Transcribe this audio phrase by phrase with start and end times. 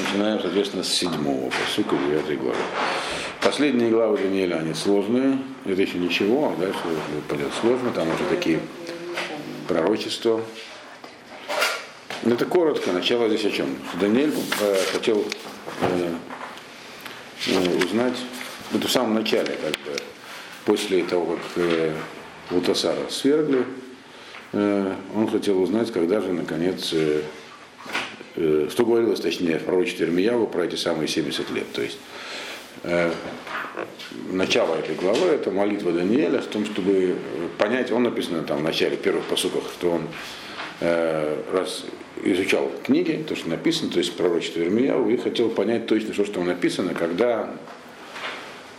[0.00, 2.56] начинаем, соответственно, с седьмого посука девятой главы.
[3.40, 6.80] Последние главы Даниэля, они сложные, это еще ничего, а дальше
[7.28, 8.60] пойдет сложно, там уже такие
[9.66, 10.40] пророчества.
[12.22, 13.76] Но это коротко, начало здесь о чем.
[13.98, 15.24] Даниэль э, хотел
[15.80, 16.14] э,
[17.46, 18.16] э, узнать,
[18.74, 19.98] это в самом начале, как бы,
[20.66, 21.94] после того, как э,
[23.08, 23.64] свергли,
[24.52, 27.22] э, он хотел узнать, когда же, наконец, э,
[28.36, 31.72] э, что говорилось, точнее, в пророчестве Ирмияву про эти самые 70 лет.
[31.72, 31.98] То есть
[32.84, 33.12] э,
[34.30, 37.16] начало этой главы это молитва Даниэля в том, чтобы
[37.58, 40.08] понять, он написано там в начале первых посуках, что он
[40.80, 41.84] э, раз
[42.22, 46.34] изучал книги, то, что написано, то есть пророчество Ирмияву, и хотел понять точно, что, что
[46.34, 47.50] там написано, когда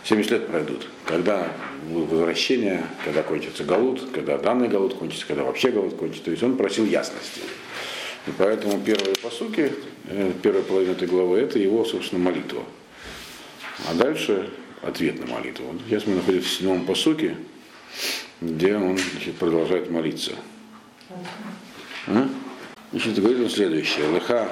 [0.04, 1.52] 70 лет пройдут, когда
[1.88, 6.24] возвращение, когда кончится Галут, когда данный Галут кончится, когда вообще Галут кончится.
[6.24, 7.40] То есть он просил ясности.
[8.26, 9.72] И поэтому первые посуки,
[10.06, 12.62] э, первая половина этой главы, это его, собственно, молитва.
[13.88, 14.50] А дальше
[14.82, 15.74] ответ на молитву.
[15.88, 17.36] Сейчас мы находимся в седьмом посуке,
[18.40, 20.32] где он значит, продолжает молиться.
[22.06, 22.28] А?
[22.92, 24.12] Значит, говорит он следующее.
[24.12, 24.48] Леха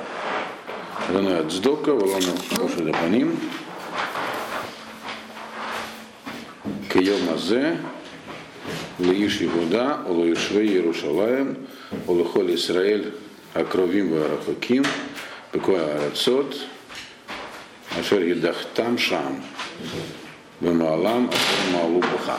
[1.13, 3.39] Рана Цдока, Валана Кошеда Паним,
[6.93, 7.79] Киомазе,
[8.99, 11.57] Лаиш Игуда, Олаишвей Иерушалаем,
[12.07, 13.13] Олухоль Исраэль,
[13.55, 14.85] Акровим Варахаким,
[15.53, 16.57] Бекоя Арацот,
[17.99, 19.43] Ашер Едахтам Шам,
[20.61, 22.39] Бемалам, Ашер Малубаха.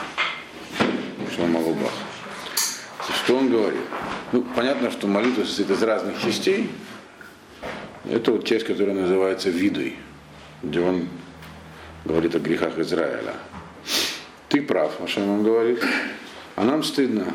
[1.34, 1.92] Шламалубах.
[3.24, 3.80] Что он говорит?
[4.32, 6.70] Ну, понятно, что молитва состоит из разных частей.
[8.10, 9.96] Это вот часть, которая называется видой,
[10.62, 11.08] где он
[12.04, 13.34] говорит о грехах Израиля.
[14.48, 15.82] Ты прав, Ашем он говорит.
[16.56, 17.32] А нам стыдно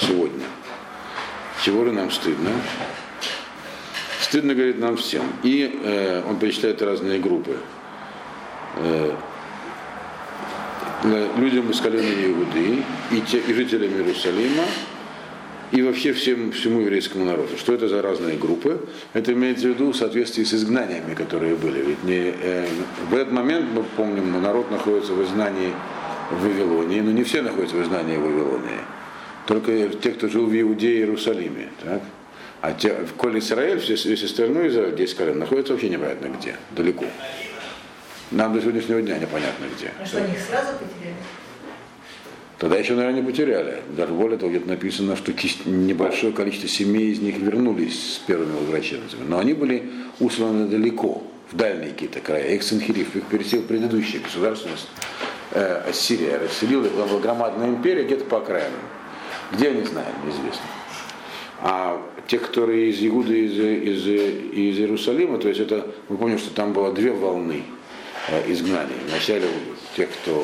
[0.00, 0.44] сегодня.
[1.62, 2.50] Чего же нам стыдно?
[4.20, 5.22] Стыдно, говорит, нам всем.
[5.44, 7.56] И э, он перечисляет разные группы.
[8.76, 9.14] Э,
[11.36, 14.64] людям из колена Иуды и, те, и жителям Иерусалима,
[15.70, 17.56] и вообще всем, всему еврейскому народу.
[17.56, 18.80] Что это за разные группы?
[19.12, 21.80] Это имеется в виду в соответствии с изгнаниями, которые были.
[21.80, 22.66] Ведь не, э,
[23.08, 25.72] в этот момент, мы помним, народ находится в изгнании
[26.30, 28.80] в Вавилонии, но не все находятся в изгнании в Вавилонии.
[29.46, 31.68] Только те, кто жил в Иудее и Иерусалиме.
[31.82, 32.02] Так?
[32.60, 36.54] А те, в Коле Израиль, весь, весь остальной Израиль, 10 колен, находится вообще непонятно где,
[36.70, 37.04] далеко.
[38.30, 39.90] Нам до сегодняшнего дня непонятно где.
[40.00, 41.16] А что, они их сразу потеряли?
[42.58, 43.82] Тогда еще, наверное, не потеряли.
[43.96, 45.32] Даже более того, где-то написано, что
[45.64, 49.24] небольшое количество семей из них вернулись с первыми возвращенцами.
[49.26, 52.54] Но они были усланы далеко, в дальние какие-то края.
[52.54, 54.86] Их Санхириф, их пересел предыдущее государственность
[55.50, 58.78] э, Ассирия расселила, была громадная империя где-то по окраинам.
[59.52, 60.66] Где, не знаю, неизвестно.
[61.60, 66.52] А те, которые из Иуды, из, из, из Иерусалима, то есть это, мы помним, что
[66.54, 67.62] там было две волны
[68.28, 68.96] э, изгнаний.
[69.08, 69.46] Вначале
[69.96, 70.42] тех, кто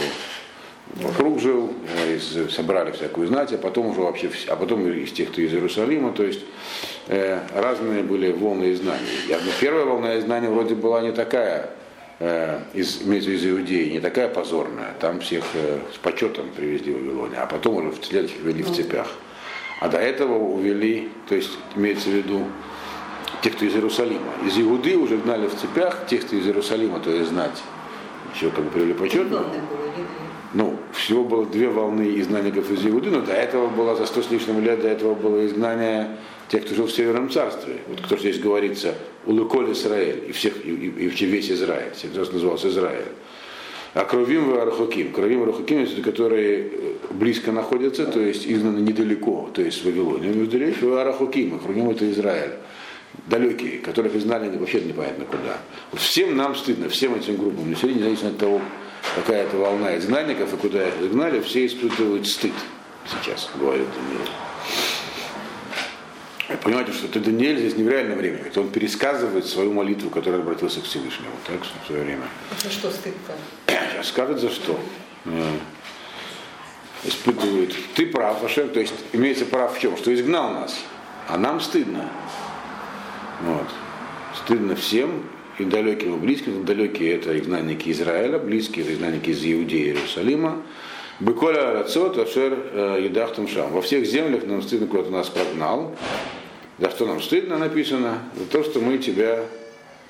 [0.96, 5.30] вокруг жил, э, из, собрали всякую знать, а потом уже вообще, а потом из тех,
[5.32, 6.40] кто из Иерусалима, то есть
[7.08, 9.08] э, разные были волны изгнаний.
[9.60, 11.70] Первая волна изгнания вроде была не такая
[12.20, 17.46] из, из Иудеи не такая позорная, там всех э, с почетом привезли в Вавилоне, а
[17.46, 19.06] потом уже в следующих ввели в цепях.
[19.80, 22.44] А до этого увели, то есть имеется в виду
[23.42, 24.32] тех, кто из Иерусалима.
[24.44, 27.62] Из Иуды уже гнали в цепях, тех, кто из Иерусалима, то есть знать,
[28.34, 29.44] еще как бы привели почетно.
[30.54, 34.30] Ну, всего было две волны изгнанников из Иуды, но до этого было, за сто с
[34.30, 36.16] лишним лет до этого было изгнание
[36.48, 37.76] тех, кто жил в Северном Царстве.
[37.88, 38.94] Вот кто здесь говорится,
[39.26, 43.04] Улыколь Израиль, и, всех, и, и, и весь Израиль, раз назывался Израиль.
[43.94, 45.12] А Кровим и Арахуким.
[45.12, 49.86] Кровим и Арахуким, это которые э, близко находятся, то есть изгнаны недалеко, то есть в
[49.86, 50.32] Вавилоне.
[50.32, 52.52] Речь о Арахуким, а Кровим это Израиль.
[53.26, 55.58] Далекие, которых изгнали вообще непонятно куда.
[55.90, 58.60] Вот всем нам стыдно, всем этим группам населения, независимо от того,
[59.16, 62.52] какая это волна изгнанников и куда их изгнали, все испытывают стыд
[63.10, 64.47] сейчас, говорит Даниэль.
[66.62, 70.40] Понимаете, что это Даниэль здесь не в реальном времени, это он пересказывает свою молитву, которая
[70.40, 72.24] обратился к Всевышнему, так, в свое время.
[72.62, 73.34] За что стыд-то?
[73.92, 74.80] Сейчас скажет за что.
[75.26, 75.58] Э,
[77.04, 77.74] испытывает.
[77.94, 79.96] Ты прав, Ашем, то есть имеется прав в чем?
[79.98, 80.80] Что изгнал нас,
[81.28, 82.08] а нам стыдно.
[83.42, 83.68] Вот.
[84.34, 85.24] Стыдно всем,
[85.58, 86.64] и далеким, и близким.
[86.64, 90.62] Далекие это изгнанники Израиля, близкие это изгнанники из Иудеи Иерусалима.
[91.20, 93.72] Быколя Рацот, Ашер э, Едахтам Шам.
[93.72, 95.96] Во всех землях нам стыдно, кто-то нас прогнал.
[96.78, 98.18] За что нам стыдно написано?
[98.36, 99.44] За то, что мы тебя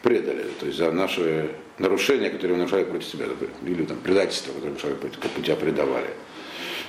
[0.03, 0.44] предали.
[0.61, 3.26] То есть за наше нарушение, которое мы нарушали против тебя.
[3.67, 6.11] Или там предательство, которое мы против тебя предавали.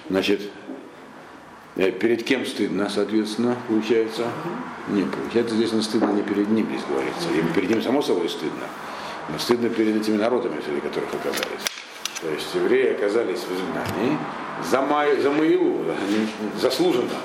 [0.10, 0.42] Значит,
[1.80, 4.24] Э, Перед кем стыдно, соответственно, получается?
[4.90, 7.30] Не, получается, здесь не стыдно не перед ним, здесь говорится.
[7.30, 8.66] И перед ним, само собой, стыдно.
[9.30, 11.64] Но стыдно перед этими народами, среди которых оказались.
[12.22, 14.18] То есть евреи оказались в изгнании
[14.70, 15.86] за, Май, за Маилу,
[16.60, 17.16] заслуженно.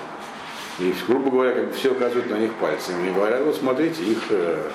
[0.79, 3.09] И, грубо говоря, как бы все указывают на них пальцами.
[3.09, 4.71] И говорят, вот смотрите, их э,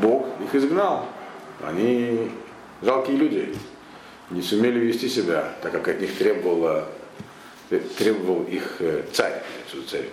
[0.00, 1.06] Бог их изгнал.
[1.62, 2.30] Они
[2.82, 3.54] жалкие люди.
[4.30, 6.88] Не сумели вести себя, так как от них требовало,
[7.98, 9.42] требовал их э, царь,
[9.88, 10.08] царь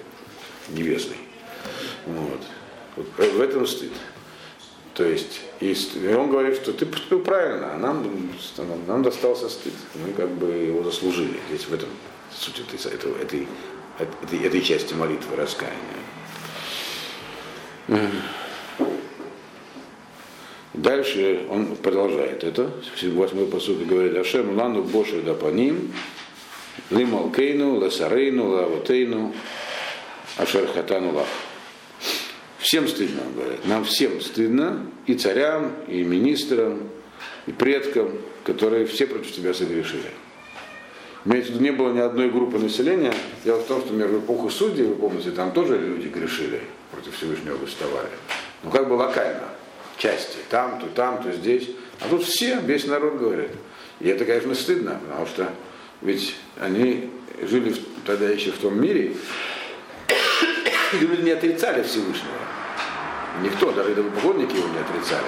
[0.69, 1.17] небесный.
[2.05, 2.41] Вот.
[2.95, 3.91] вот в этом стыд.
[4.93, 5.75] То есть, и
[6.17, 8.31] он говорит, что ты поступил правильно, а нам,
[8.87, 9.73] нам достался стыд.
[9.93, 11.37] Мы как бы его заслужили.
[11.49, 11.89] Здесь в этом
[12.31, 13.47] суть этой, этой, этой,
[13.99, 15.77] этой, этой части молитвы раскаяния.
[20.73, 22.71] Дальше он продолжает это.
[23.01, 25.91] Восьмой посуд говорит, Ашем лану боши ним,
[26.91, 29.33] лималкейну, ласарейну, лавотейну,
[30.37, 31.27] ашерхатану лах.
[32.59, 33.65] Всем стыдно, он говорит.
[33.65, 36.89] Нам всем стыдно, и царям, и министрам,
[37.45, 38.11] и предкам,
[38.43, 40.11] которые все против тебя согрешили.
[41.27, 43.13] Имеется в виду, не было ни одной группы населения.
[43.43, 47.57] Дело в том, что между эпоху судей, вы помните, там тоже люди грешили, против Всевышнего
[47.57, 48.07] выставали.
[48.63, 49.43] Но как бы локально,
[49.97, 51.69] части, там, то там, то здесь.
[51.99, 53.49] А тут все, весь народ говорит.
[53.99, 55.49] И это, конечно, стыдно, потому что
[56.01, 57.09] ведь они
[57.41, 57.75] жили
[58.05, 59.11] тогда еще в том мире,
[60.93, 62.37] и люди не отрицали Всевышнего.
[63.43, 65.27] Никто, даже идолопоклонники его не отрицали.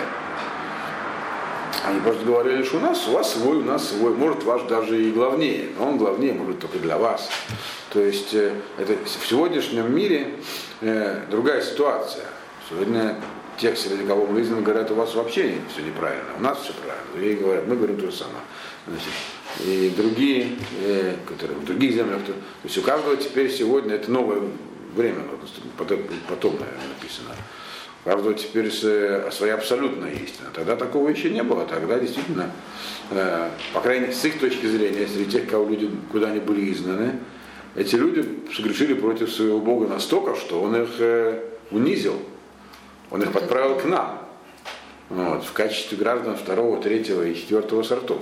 [1.89, 5.01] Они просто говорили, что у нас, у вас свой, у нас свой, может ваш даже
[5.01, 7.27] и главнее, но он главнее, может только для вас.
[7.91, 10.35] То есть э, это в сегодняшнем мире
[10.81, 12.25] э, другая ситуация.
[12.69, 13.15] Сегодня
[13.57, 17.07] тех, среди кого мы видим, говорят, у вас вообще все неправильно, у нас все правильно.
[17.13, 18.43] Другие говорят, мы говорим то же самое.
[18.85, 19.09] Значит,
[19.65, 20.49] и другие,
[20.83, 24.43] э, которые в других землях, то, то есть у каждого теперь сегодня это новое
[24.95, 25.23] время,
[25.75, 27.29] потом, потом наверное, написано.
[28.03, 30.49] Правда, теперь своя абсолютная истина.
[30.53, 31.65] Тогда такого еще не было.
[31.65, 32.51] Тогда действительно,
[33.11, 36.71] э, по крайней мере, с их точки зрения, среди тех, кого люди куда они были
[36.71, 37.19] изгнаны,
[37.75, 38.25] эти люди
[38.55, 42.19] согрешили против своего Бога настолько, что он их э, унизил.
[43.11, 44.19] Он их подправил к нам.
[45.09, 48.21] Вот, в качестве граждан второго, третьего и четвертого сортов.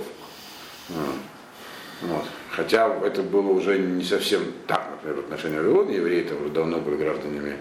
[2.00, 2.24] Вот.
[2.50, 6.78] Хотя это было уже не совсем так, например, в отношении Вавилона, евреи там уже давно
[6.78, 7.56] были гражданами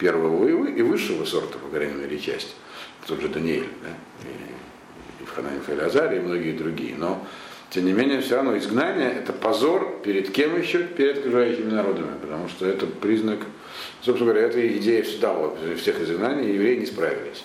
[0.00, 2.56] первого и высшего сорта, по крайней мере, часть.
[3.06, 4.28] Тот же Даниэль, да?
[4.28, 6.96] и, и Ханаим Фелязар, и многие другие.
[6.96, 7.24] Но,
[7.68, 10.84] тем не менее, все равно изгнание– это позор перед кем еще?
[10.84, 13.40] Перед окружающими народами, потому что это признак,
[14.00, 17.44] собственно говоря, эта идея всегда была, всех изгнаний, евреи не справились.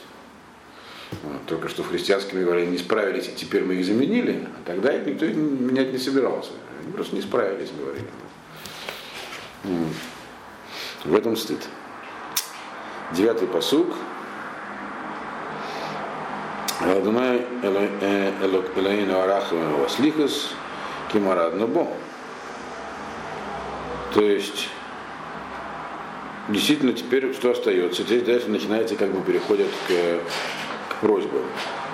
[1.23, 4.95] Вот, только что в христианском говорили, не справились, и теперь мы их заменили, а тогда
[4.95, 6.51] их никто менять не собирался.
[6.81, 8.07] Они просто не справились, говорили.
[11.03, 11.59] В этом стыд.
[13.11, 13.87] Девятый посук.
[16.79, 20.49] Адонай Элоину Араховым Васлихас
[21.11, 21.87] Кимарад Набо.
[24.13, 24.69] То есть,
[26.49, 28.03] действительно, теперь что остается?
[28.03, 31.43] Здесь дальше начинается, как бы переходят к, к просьбам.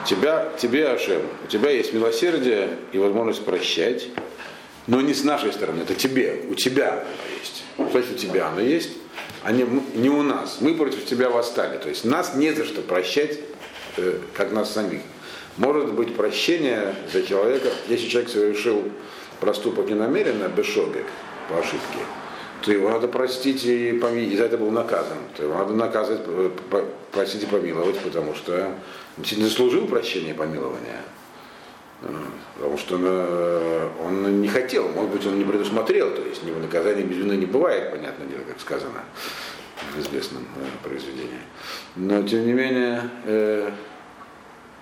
[0.05, 4.07] Тебя, тебе, Ашем, у тебя есть милосердие и возможность прощать,
[4.87, 7.63] но не с нашей стороны, это тебе, у тебя оно есть.
[7.91, 8.89] Значит, у тебя оно есть,
[9.43, 9.63] а не,
[10.09, 10.57] у нас.
[10.61, 11.77] Мы против тебя восстали.
[11.77, 13.39] То есть нас не за что прощать,
[13.97, 15.01] э, как нас самих.
[15.57, 18.83] Может быть прощение за человека, если человек совершил
[19.39, 21.05] проступок ненамеренно, бешогек,
[21.49, 21.99] по ошибке,
[22.61, 25.17] то его надо простить и помиловать, и за это был наказан.
[25.35, 26.51] То его надо наказывать, э,
[27.11, 28.71] простить и помиловать, потому что
[29.17, 31.01] он не заслужил прощения и помилования.
[32.01, 37.05] Потому что он, э, он не хотел, может быть, он не предусмотрел, то есть наказание
[37.05, 39.03] без вины не бывает, понятное дело, как сказано
[39.95, 41.41] в известном э, произведении.
[41.95, 43.71] Но, тем не менее, э,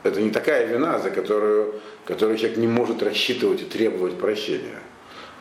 [0.04, 4.80] это не такая вина, за которую, которую человек не может рассчитывать и требовать прощения.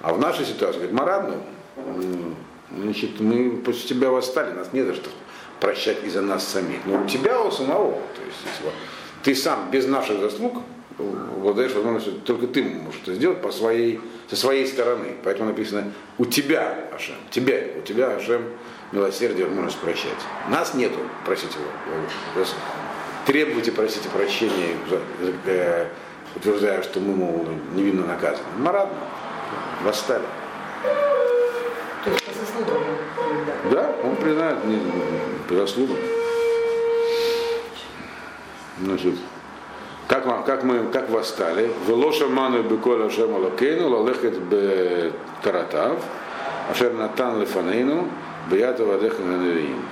[0.01, 1.31] А в нашей ситуации, говорит, Марад,
[1.77, 2.35] ну,
[2.77, 5.11] значит, мы после тебя восстали, нас не за что
[5.61, 6.85] прощать из-за нас самих.
[6.87, 8.75] Но у тебя у самого, то есть,
[9.23, 10.63] ты сам без наших заслуг
[10.99, 15.17] обладаешь возможностью, только ты можешь это сделать по своей, со своей стороны.
[15.25, 18.43] Поэтому написано, у тебя, Ашем, тебе, у тебя, Ашем,
[18.93, 20.19] милосердие возможность прощать.
[20.49, 22.45] Нас нету, просите его.
[23.27, 24.77] Требуйте, просите прощения,
[25.45, 25.87] э,
[26.35, 28.49] утверждая, что мы, мол, невинно наказаны.
[28.59, 28.97] Марадно,
[29.85, 30.25] восстали.
[32.05, 32.83] То есть по заслугам?
[33.71, 34.81] Да, он признает не,
[35.49, 35.97] по заслугам.
[38.81, 39.15] Значит,
[40.09, 45.13] как, как мы как восстали, Велоша ману беколя шема лакейну, лалехет бе
[45.43, 46.03] таратав,
[46.71, 48.09] Ашер Натан Лефанейну,
[48.51, 49.83] Бията Вадеха Нанавиим.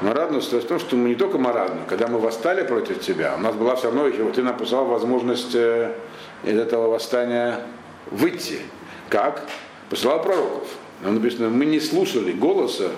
[0.00, 3.54] Марадность в том, что мы не только марадно, когда мы восстали против тебя, у нас
[3.54, 5.92] была все равно ты нам послал возможность э,
[6.42, 7.60] из этого восстания
[8.10, 8.58] выйти.
[9.08, 9.44] Как?
[9.88, 10.66] Посылал пророков.
[11.00, 12.90] Нам написано, мы не слушали голоса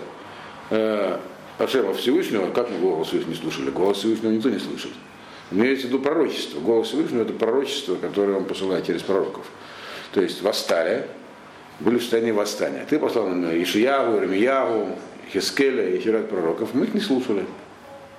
[0.71, 1.19] э,
[1.59, 3.71] Ашема Всевышнего, как мы голос Всевышнего не слушали?
[3.71, 4.93] Голос Всевышнего никто не слышит.
[5.51, 6.61] Имеется в виду пророчество.
[6.61, 9.47] Голос Всевышнего это пророчество, которое он посылает через пророков.
[10.13, 11.07] То есть восстали,
[11.81, 12.87] были в состоянии восстания.
[12.89, 14.97] Ты послал нам Ишиягу, Ирмиягу,
[15.33, 16.75] Хискеля и ряд пророков.
[16.75, 17.45] Мы их не слушали.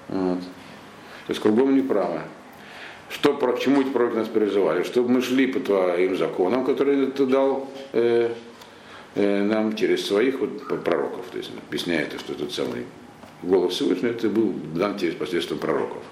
[0.07, 0.39] Вот.
[0.39, 2.21] То есть кругом неправо.
[3.09, 4.83] Что, про, к чему эти пророки нас призывали?
[4.83, 8.33] Чтобы мы шли по твоим законам, которые ты дал э,
[9.15, 11.25] э, нам через своих вот, пророков.
[11.31, 12.85] То есть объясняет, что тот самый
[13.43, 16.03] голос Всевышнего это был дан через посредством пророков.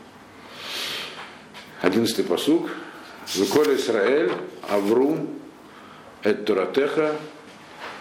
[1.86, 2.72] Одиннадцатый посуг.
[3.36, 4.32] Выколи Израиль,
[4.68, 5.20] Авру,
[6.24, 7.16] Эт Туратеха,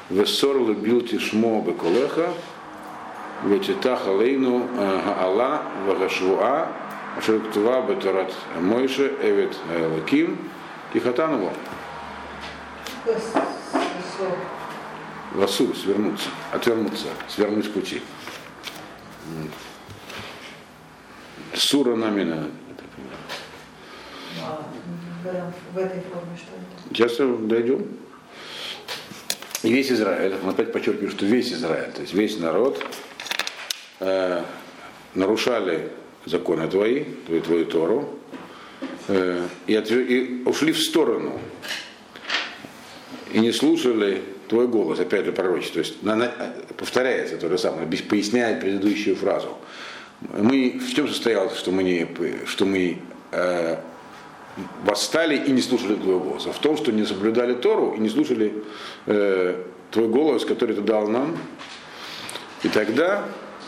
[0.09, 2.33] Весор любил тишмо беколеха,
[3.45, 4.67] Ветитах алейну
[5.21, 6.73] Алла Вагашвуа,
[7.19, 9.55] Ашерктува Бетарат Мойше, Эвет
[9.95, 10.38] Лаким,
[10.95, 11.53] Тихотанову.
[15.35, 18.00] Ласу, свернуться, отвернуться, свернуть пути.
[21.53, 22.49] Сура намина.
[24.47, 24.63] А,
[25.73, 26.95] в этой форме что это?
[26.95, 27.87] Сейчас дойдем.
[29.63, 32.85] И весь Израиль, опять подчеркиваю, что весь Израиль, то есть весь народ
[34.01, 34.43] э,
[35.15, 35.91] нарушали
[36.27, 38.19] законы твои, твою, твою Тору,
[39.09, 41.41] э, и, отвер, и ушли в сторону,
[43.33, 45.83] и не слушали твой голос, опять же пророчество.
[45.83, 46.33] То есть на, на,
[46.77, 49.57] повторяется то же самое, поясняет предыдущую фразу.
[50.21, 52.07] Мы, в чем состоялось, что мы, не,
[52.47, 52.99] что мы
[53.33, 53.79] э,
[54.85, 56.53] восстали и не слушали твоего голоса?
[56.53, 58.63] В том, что не соблюдали Тору и не слушали
[59.07, 61.37] э, твой голос, который ты дал нам.
[62.63, 63.25] И тогда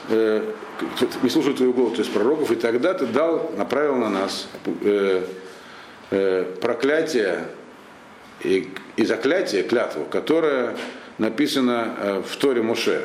[0.09, 0.43] э,
[1.23, 4.49] не слушали твоего голоса, то есть пророков, и тогда ты дал, направил на нас
[4.83, 5.25] э,
[6.11, 7.47] э, проклятие
[8.43, 10.76] и, и заклятие, клятву, которое
[11.19, 13.05] написано э, в Торе Моше,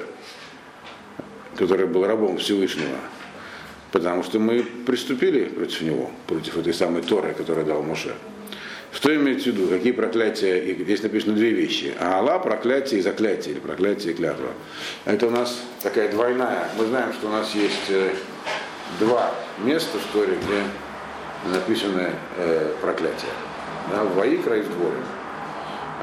[1.55, 2.97] который был рабом Всевышнего.
[3.91, 8.13] Потому что мы приступили против него, против этой самой Торы, которую дал Моше.
[8.93, 9.67] Что имеется в виду?
[9.67, 10.57] Какие проклятия?
[10.59, 11.93] И здесь написано две вещи.
[11.99, 14.49] А Алла проклятие и заклятие, или проклятие и клятва.
[15.05, 16.67] Это у нас такая двойная.
[16.77, 18.11] Мы знаем, что у нас есть э,
[18.99, 23.33] два места в Торе, где написаны э, проклятия.
[23.91, 24.97] Да, в Ваикра и в Дворе.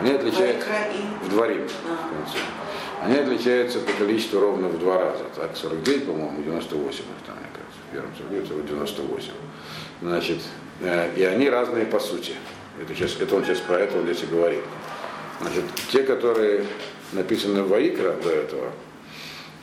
[0.01, 0.69] Они отличаются
[1.25, 1.67] в дворе.
[1.89, 2.68] А.
[3.03, 5.25] Они отличаются по количеству ровно в два раза.
[5.37, 7.81] Так, 49, по-моему, 98 их там, мне кажется.
[7.89, 9.31] В первом 49, втором 98.
[10.03, 10.39] Значит,
[10.81, 12.33] э, и они разные по сути.
[12.81, 14.63] Это, сейчас, это он сейчас про это он здесь и говорит.
[15.41, 16.65] Значит, те, которые
[17.13, 18.73] написаны в Ваикра до этого,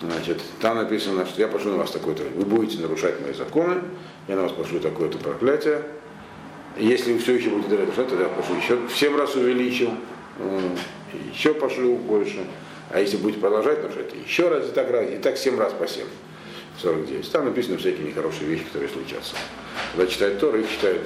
[0.02, 3.82] значит, там написано, что я пошлю на вас такое-то, вы будете нарушать мои законы,
[4.28, 5.84] я на вас пошлю такое-то проклятие.
[6.78, 9.92] Если вы все еще будете нарушать, тогда я пошлю еще в 7 раз увеличу,
[11.34, 12.46] еще пошлю больше.
[12.96, 15.86] А если будете продолжать нарушать, еще раз и так раз, и так 7 раз по
[15.86, 16.06] 7.
[16.82, 17.30] 49.
[17.30, 19.36] Там написаны всякие нехорошие вещи, которые случатся.
[19.92, 21.02] Когда читают Торы, их читают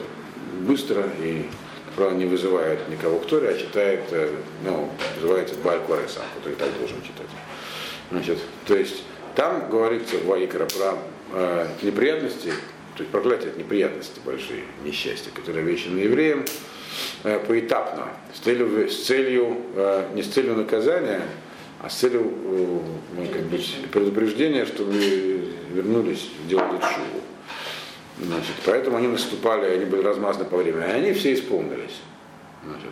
[0.68, 1.48] быстро и
[1.96, 4.30] правда, не вызывает никого к Торе, а читает, э,
[4.64, 7.26] ну, называется Баль сам, который так должен читать.
[8.12, 9.02] Значит, то есть
[9.36, 10.96] там говорится в Ваикра про
[11.34, 12.50] э, неприятности,
[12.96, 16.46] то есть проклятие от неприятности большие, несчастья, которые вечны евреям,
[17.24, 21.24] э, поэтапно, с целью, с целью э, не с целью наказания,
[21.82, 22.80] а с целью э,
[23.16, 23.60] ну, как бы,
[23.92, 24.94] предупреждения, чтобы
[25.72, 27.22] вернулись, делали шуву.
[28.22, 32.02] Значит, поэтому они наступали, они были размазаны по времени, и они все исполнились.
[32.66, 32.90] Значит,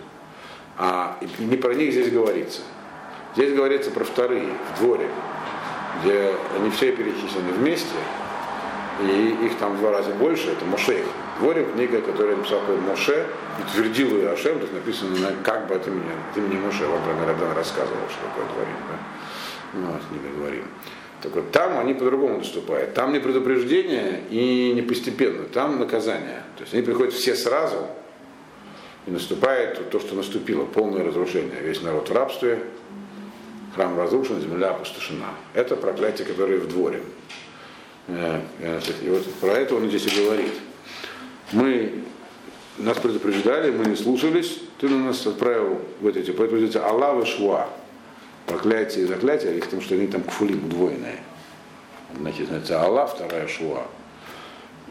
[0.78, 2.62] а не про них здесь говорится.
[3.36, 5.10] Здесь говорится про вторые в дворе,
[6.02, 7.96] где они все перечислены вместе,
[9.04, 11.04] и их там в два раза больше, это Моше.
[11.38, 13.28] В дворе книга, которую написал Моше,
[13.60, 17.56] утвердил ее Ашем, то есть написано как бы от имени, от имени Моше, вот Радан
[17.56, 18.76] рассказывал, что такое творим.
[18.90, 18.98] Да?
[19.74, 20.66] Ну, вот, не говорим.
[21.22, 22.94] Так вот, там они по-другому наступают.
[22.94, 26.44] Там не предупреждение и не постепенно, там наказание.
[26.58, 27.88] То есть они приходят все сразу,
[29.08, 31.60] и наступает то, что наступило, полное разрушение.
[31.62, 32.60] Весь народ в рабстве,
[33.74, 35.30] храм разрушен, земля опустошена.
[35.54, 37.02] Это проклятие, которое в дворе.
[38.08, 38.42] Э,
[39.02, 40.52] и вот про это он здесь и говорит.
[41.52, 42.04] Мы
[42.78, 47.70] нас предупреждали, мы не слушались, ты на нас отправил в эти, поэтому здесь Аллах Шва
[48.46, 51.20] проклятие и заклятие, их потому что они там кфулим удвоенные.
[52.20, 53.84] Значит, это Аллах, вторая Шуа,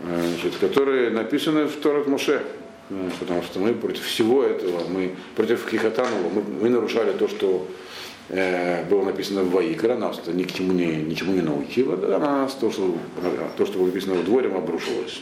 [0.02, 2.42] значит, которые написаны в Торат Муше.
[3.18, 7.66] Потому что мы против всего этого, мы против Хихатанова, мы, мы нарушали то, что
[8.28, 12.20] э, было написано в Ваикра, нас это ни к чему не, ничему не научило, да,
[12.20, 12.96] на нас то, что,
[13.56, 15.20] то, что было написано в дворе, обрушилось.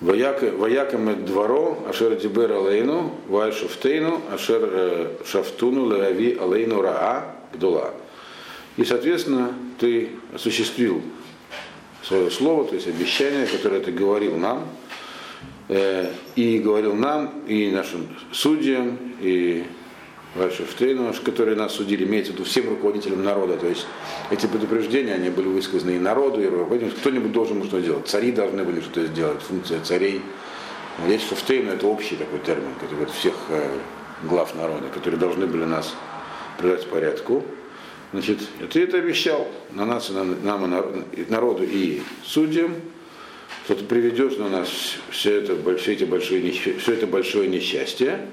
[0.00, 7.94] Ваякам дворо, ашер дибер алейну, валь шафтейну, ашер шафтуну леави алейну раа гдула.
[8.76, 11.02] И, соответственно, ты осуществил
[12.02, 14.68] свое слово, то есть обещание, которое ты говорил нам,
[15.68, 19.64] и говорил нам, и нашим судьям, и
[20.38, 23.56] Вальшефтейну, которые нас судили, имеется в виду всем руководителям народа.
[23.56, 23.86] То есть
[24.30, 26.94] эти предупреждения, они были высказаны и народу, и руководителям.
[26.98, 28.06] Кто-нибудь должен что делать.
[28.06, 30.22] Цари должны были что-то сделать, функция царей.
[31.04, 33.68] Здесь Шефтейну это общий такой термин, который вот всех э,
[34.24, 35.94] глав народа, которые должны были нас
[36.58, 37.44] приводить в порядку.
[38.12, 38.38] Значит,
[38.70, 42.74] ты это обещал на нас, на, нам, и народу и судьям,
[43.64, 44.68] что ты приведешь на нас
[45.10, 48.26] все это, все, эти большие, все это большое несчастье.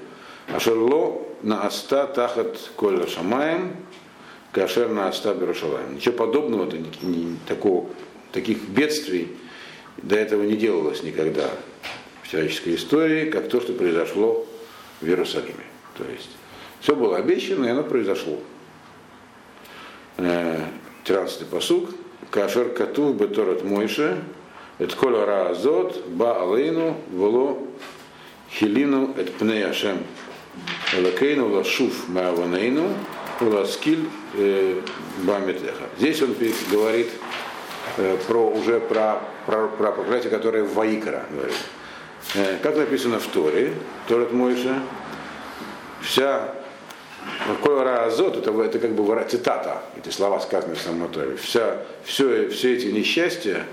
[0.48, 3.76] А шерло на аста тахат коля шамаем,
[4.50, 5.94] кашер на аста берушалаем.
[5.94, 6.68] Ничего подобного,
[7.46, 7.88] такого,
[8.32, 9.28] таких бедствий
[9.98, 11.48] до этого не делалось никогда
[12.24, 14.44] в человеческой истории, как то, что произошло
[15.00, 15.54] в Иерусалиме.
[15.96, 16.30] То есть
[16.80, 18.38] все было обещано, и оно произошло.
[20.16, 21.90] 13 посук.
[22.32, 24.20] Кашер катув беторат Мойше,
[24.80, 27.58] эт кола раазот, ба алейну, воло
[28.50, 29.98] хилину, эт пней Ашем
[30.96, 32.88] Элакейну лашуф мааванейну
[33.40, 34.80] ласкиль э,
[35.24, 35.84] бамитеха.
[35.98, 36.34] Здесь он
[36.70, 37.08] говорит
[37.98, 41.56] э, про, уже про, про, про проклятие, которое в Ваикра говорит.
[42.34, 43.74] Э, как написано в Торе,
[44.08, 44.80] Торет Мойша,
[46.00, 46.54] вся
[47.46, 51.36] какой разот, это, это как бы цитата, эти слова сказаны в самом Торе.
[51.36, 53.66] Вся, все, все эти несчастья,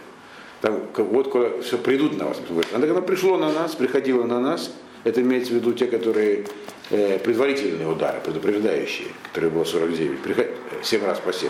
[0.61, 2.37] там, вот все придут на вас.
[2.73, 4.71] Оно пришло на нас, приходило на нас,
[5.03, 6.45] это имеется в виду те, которые
[6.93, 10.47] э, предварительные удары, предупреждающие, которые было 49, приход,
[10.81, 11.49] 7 раз по 7.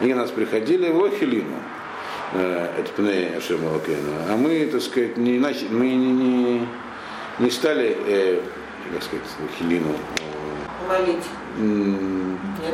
[0.00, 1.56] Они нас приходили в Лохилину,
[2.32, 3.30] э, это пне
[4.28, 6.68] а мы, так сказать, не, иначе, мы не, не,
[7.38, 8.40] не стали, э,
[8.92, 9.94] как сказать, Лохилину
[10.88, 11.24] молить.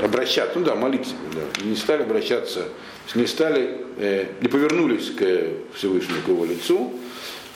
[0.02, 2.68] обращаться, ну да, молиться, да, не стали обращаться,
[3.14, 6.94] не стали, э, не повернулись к Всевышнему, к его лицу,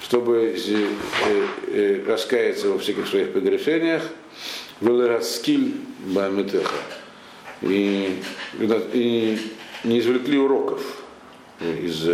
[0.02, 0.87] чтобы э,
[1.68, 4.02] э, раскаяться во всяких своих прегрешениях,
[4.80, 5.74] Велераскиль
[6.06, 6.76] Бамитеха.
[7.62, 8.22] И,
[8.92, 9.38] и
[9.84, 11.02] не извлекли уроков
[11.60, 12.04] из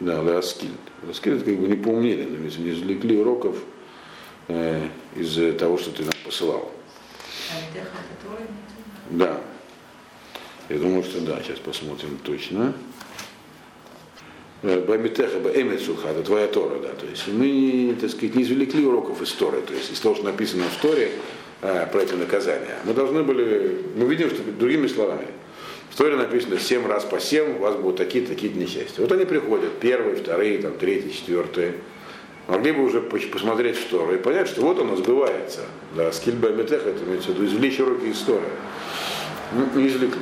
[0.00, 0.70] да, Лераскиль.
[1.02, 3.56] Лераскиль это как бы не поумнели, но не извлекли уроков
[4.48, 6.72] э, из того, что ты нам посылал.
[9.10, 9.40] Да.
[10.68, 12.74] Я думаю, что да, сейчас посмотрим точно.
[14.62, 16.88] Э, Бамитеха, Эмет это твоя Тора, да.
[16.88, 20.24] То есть мы, так сказать, не извлекли уроков из Торы, то есть из того, что
[20.24, 21.12] написано в Торе
[21.62, 22.76] э, про эти наказания.
[22.84, 25.28] Мы должны были, мы видим, что другими словами,
[25.88, 29.00] в Торе написано 7 раз по 7, у вас будут такие-то, такие несчастья.
[29.00, 31.76] Вот они приходят, первые, вторые, там, третьи, четвертые.
[32.46, 35.60] Могли бы уже посмотреть в Тору и понять, что вот оно сбывается.
[35.96, 38.44] Да, скильба Бамитеха, это имеется в виду извлечь уроки из Торы.
[39.52, 40.20] Ну, не извлекли.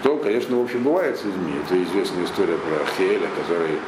[0.00, 1.52] Что, конечно, в общем, бывает с людьми.
[1.64, 3.78] Это известная история про Хеэля, который...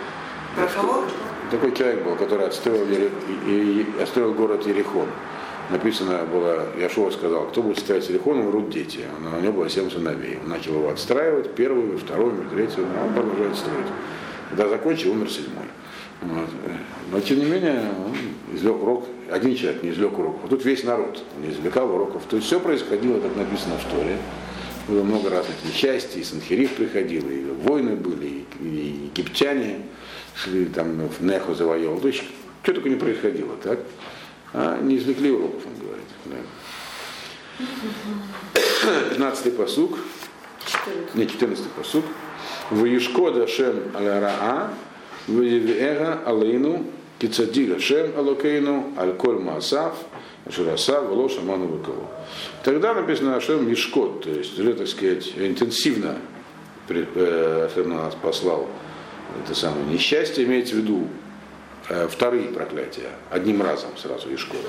[0.54, 1.04] Про кого?
[1.50, 3.10] Такой человек был, который отстроил, и,
[3.46, 5.08] и, отстроил город Ерихон.
[5.70, 9.00] Написано было, Яшуа сказал, кто будет строить Ерихон, умрут дети.
[9.38, 10.38] У него было семь сыновей.
[10.42, 13.86] Он начал его отстраивать, первую, вторую, третью, он продолжает строить.
[14.50, 15.64] Когда закончил, умер седьмой.
[16.20, 16.48] Вот.
[17.10, 20.84] Но тем не менее, он извлек урок, один человек не извлек урок, а тут весь
[20.84, 22.22] народ не извлекал уроков.
[22.28, 24.18] То есть все происходило, как написано в Торе
[24.88, 29.82] было много разных несчастий, и Санхериф приходил, и войны были, и, и египтяне
[30.34, 32.00] шли там в Неху завоевал.
[32.00, 32.22] То есть
[32.62, 33.80] что только не происходило, так?
[34.52, 36.04] А не извлекли уроков, он говорит.
[36.26, 36.36] Да.
[39.10, 39.98] 15 посук.
[40.66, 41.14] 14.
[41.14, 42.04] Не, 14 посук.
[42.70, 44.72] Ваишко Дашем Аля-Раа,
[45.26, 46.86] Ваевега Алейну,
[47.18, 49.96] Кицадига Шем Алокейну, Аль-Коль Маасав,
[50.50, 52.08] Шураса, Воло, Шаману, Вакову.
[52.64, 56.18] Тогда написано Ашем Мишкот, то есть уже, так сказать, интенсивно
[56.88, 58.68] э, Ашем на нас послал
[59.44, 61.08] это самое несчастье, имеется в виду
[61.88, 64.60] э, вторые проклятия, одним разом сразу Ишкот.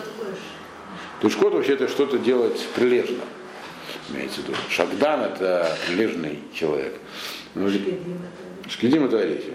[1.21, 3.23] Тушкот вообще это что-то делать прилежно,
[4.11, 4.57] имеется в виду.
[4.69, 6.95] Шагдан это прилежный человек.
[7.55, 7.69] Ну,
[8.69, 9.53] Шкидим это орехи.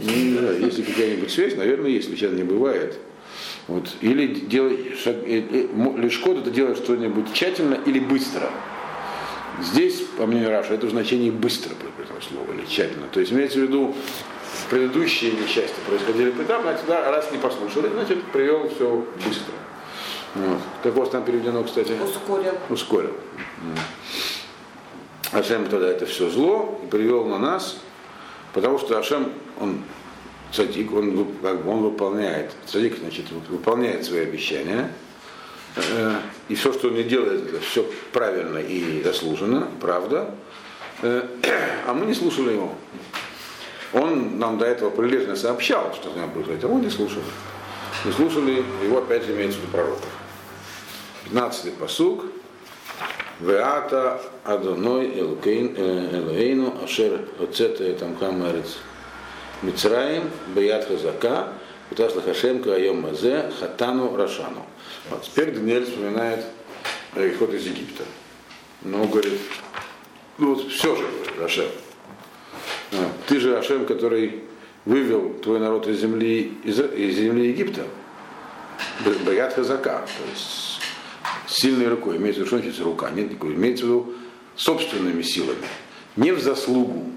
[0.00, 2.98] Не знаю, если какая-нибудь связь, наверное, есть, сейчас не бывает.
[3.72, 3.88] Вот.
[4.02, 8.50] Или делай шаг, э, э, лишкот это делать что-нибудь тщательно или быстро.
[9.62, 13.06] Здесь, по мнению Раша, это значение быстро этого слова или тщательно.
[13.10, 13.94] То есть имеется в виду
[14.68, 19.54] предыдущие несчастья происходили поэтапно, а тогда раз не послушали, значит, привел все быстро.
[20.34, 20.58] Вот.
[20.82, 21.92] Как у вас там переведено, кстати?
[21.92, 22.52] Ускорил.
[22.68, 23.14] Ускорил.
[25.32, 27.78] Ашем тогда это все зло и привел на нас,
[28.52, 29.82] потому что Ашем, он
[30.52, 34.92] цадик, он, как бы, он выполняет, цадик, значит, выполняет свои обещания,
[35.76, 36.14] э,
[36.48, 40.34] и все, что он не делает, это все правильно и заслуженно, правда,
[41.02, 41.26] э,
[41.86, 42.74] а мы не слушали его.
[43.92, 47.24] Он нам до этого прилежно сообщал, что с нами будет, а мы не слушали.
[48.04, 50.08] Не слушали, его опять имеется в виду пророков.
[51.30, 52.24] 15-й посуг.
[53.40, 58.78] Веата Адоной Элейну Ашер Оцета там Хамерец
[59.62, 61.52] Мицраим Беят Хазака
[61.90, 64.66] Утас Лахашем Каайом Мазе Хатану Рашану.
[65.10, 66.44] Вот теперь Даниэль вспоминает
[67.14, 68.04] исход из Египта.
[68.82, 69.38] Ну, говорит,
[70.38, 71.06] ну вот все же,
[71.38, 71.68] Рашем.
[73.26, 74.42] Ты же Ашем, который
[74.84, 77.84] вывел твой народ из земли, из, из земли Египта.
[79.24, 80.80] Баят Хазака, то есть
[81.46, 84.14] сильной рукой, имеется в виду, что рука, нет никакой, имеется в виду
[84.56, 85.66] собственными силами,
[86.16, 87.10] не в заслугу.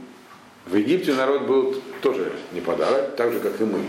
[0.65, 3.79] В Египте народ был тоже не подарок, так же, как и мы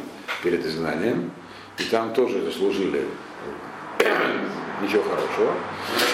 [0.43, 1.31] перед изгнанием,
[1.77, 3.05] и там тоже заслужили
[4.81, 5.53] ничего хорошего,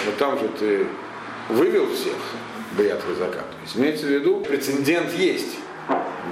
[0.05, 0.87] но там же ты
[1.47, 2.15] вывел всех,
[2.77, 3.37] Баят Хазака.
[3.37, 5.55] То есть имеется в виду, прецедент есть,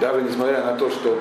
[0.02, 1.18] даже несмотря на то, что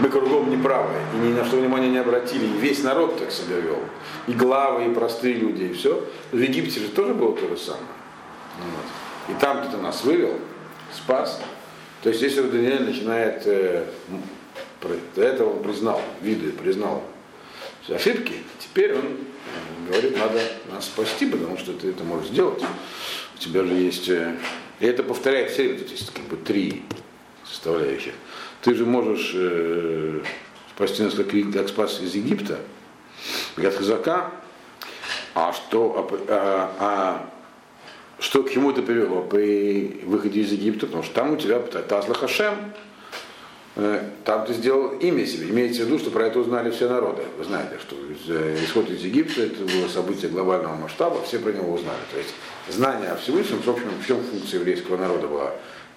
[0.00, 3.60] мы кругом неправы, и ни на что внимания не обратили, и весь народ так себя
[3.60, 3.78] вел,
[4.26, 6.04] и главы, и простые люди, и все.
[6.32, 7.84] В Египте же тоже было то же самое.
[8.58, 9.36] Вот.
[9.36, 10.40] И там кто-то нас вывел,
[10.92, 11.40] спас.
[12.04, 13.86] То есть если Даниэль начинает, э,
[15.16, 17.02] до этого он признал, виды признал
[17.88, 19.16] ошибки, теперь он
[19.88, 20.38] говорит, надо
[20.70, 22.62] нас спасти, потому что ты это можешь сделать.
[23.34, 24.10] У тебя же есть...
[24.10, 24.36] Э,
[24.80, 26.82] и это повторяет все время, тут есть как бы три
[27.48, 28.12] составляющих.
[28.60, 30.20] Ты же можешь э,
[30.76, 32.58] спасти нас, как, как спас из Египта,
[33.56, 34.30] от казака,
[35.34, 37.33] а что, а, а, а
[38.24, 42.14] что к чему это привело при выходе из Египта, потому что там у тебя Тазла
[42.14, 42.54] Хашем,
[43.76, 45.50] э, там ты сделал имя себе.
[45.50, 47.22] Имеется в виду, что про это узнали все народы.
[47.36, 47.94] Вы знаете, что
[48.28, 51.98] э, исход из Египта это было событие глобального масштаба, все про него узнали.
[52.12, 52.34] То есть
[52.70, 55.50] знание о Всевышнем, в общем, в чем функция еврейского народа была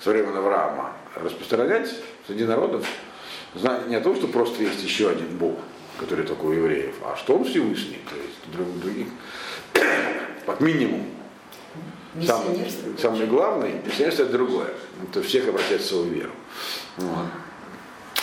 [0.04, 1.96] со времени Авраама распространять
[2.28, 2.86] среди народов
[3.56, 5.56] знание не о том, что просто есть еще один Бог,
[5.98, 9.08] который такой у евреев, а что он Всевышний, то есть других,
[10.46, 11.17] как минимум.
[12.26, 12.44] Сам,
[13.00, 14.74] самый главный, миссионерство это другое.
[15.04, 16.32] Это всех обращать в свою веру.
[16.98, 17.26] Вот.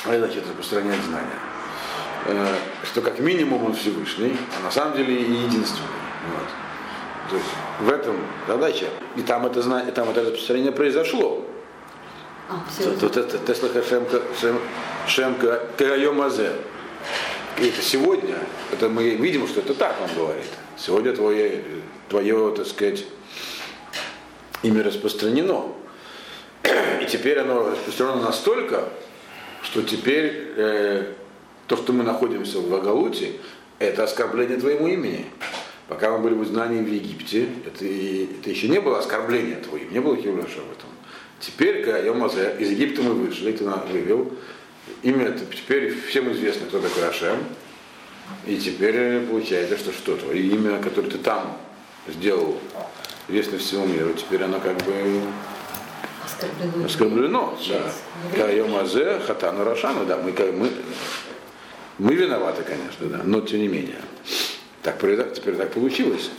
[0.04, 1.38] А это значит распространять знания.
[2.26, 5.86] Э, что как минимум он Всевышний, а на самом деле и единственный.
[6.32, 6.48] Вот.
[7.30, 7.48] То есть
[7.80, 8.16] в этом
[8.48, 8.86] задача.
[9.16, 11.44] И там это, знание, там это распространение произошло.
[12.48, 12.62] А,
[13.00, 13.82] Тут это Теслаха
[15.06, 16.52] Шемка Кайомазе.
[17.60, 18.36] И это сегодня,
[18.72, 20.46] это мы видим, что это так он говорит.
[20.76, 21.62] Сегодня твое,
[22.08, 23.04] твое, так сказать,
[24.62, 25.72] имя распространено.
[27.02, 28.88] И теперь оно распространено настолько,
[29.62, 31.12] что теперь э,
[31.68, 33.32] то, что мы находимся в Вагалуте,
[33.78, 35.26] это оскорбление твоему имени.
[35.88, 40.00] Пока мы были в изгнании в Египте, это, это еще не было оскорбление твоим, не
[40.00, 40.88] было Хилюша в этом.
[41.38, 44.32] Теперь, когда Йомазе, из Египта мы вышли, ты нас вывел,
[45.02, 47.38] имя теперь всем известно, кто такой Ашем.
[48.46, 51.58] И теперь получается, что что твое имя, которое ты там
[52.08, 52.58] сделал,
[53.28, 55.22] известно всему миру, теперь оно как бы
[56.24, 56.86] оскорблено.
[56.86, 57.92] оскорблено да.
[58.36, 60.70] Кайомазе, Хатану Рашану, да, мы, мы,
[61.98, 64.00] мы виноваты, конечно, да, но тем не менее.
[64.82, 66.30] Так, теперь так получилось.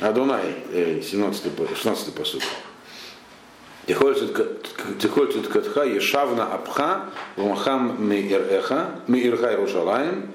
[0.00, 2.42] Адонай, 17 16 посуд.
[3.86, 10.32] Тихольцут катха ешавна апха вамахам мииреха миирха Иерушалаем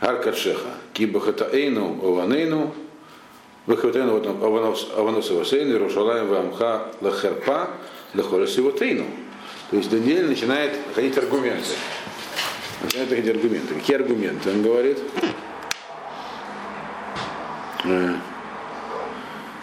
[0.00, 2.74] гар катшеха киба хатаэйну ованейну
[3.66, 7.70] выхватейну аванос авасейну Иерушалаем вамха лахерпа
[8.14, 9.04] лахоресивотейну.
[9.70, 11.74] То есть Даниэль начинает ходить аргументы.
[12.82, 13.74] Начинает ходить аргументы.
[13.74, 14.50] Какие аргументы?
[14.50, 14.98] Он говорит,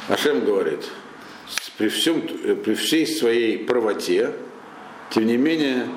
[0.08, 0.92] Ашем говорит,
[1.78, 4.32] при, всем, при всей своей правоте,
[5.10, 5.88] тем не менее,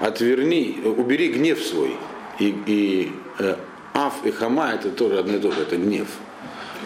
[0.00, 1.96] отверни, убери гнев свой.
[2.38, 3.56] И, и э,
[3.92, 6.08] Аф и Хама это тоже одно и то же, это гнев.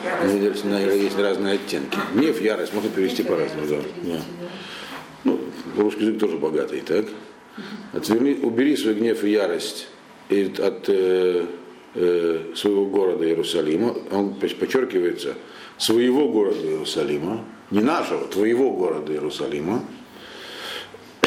[0.05, 0.65] Ярость.
[0.65, 1.97] Есть разные оттенки.
[2.15, 3.67] Гнев, ярость, можно перевести по-разному.
[3.69, 3.77] Да.
[4.03, 4.21] Да.
[5.25, 5.41] Ну,
[5.77, 7.07] русский язык тоже богатый, так?
[7.93, 9.87] Отверни, убери свой гнев и ярость
[10.29, 11.47] от э,
[11.95, 13.97] э, своего города Иерусалима.
[14.11, 15.35] Он подчеркивается,
[15.79, 17.45] своего города Иерусалима,
[17.75, 19.85] не нашего, твоего города Иерусалима,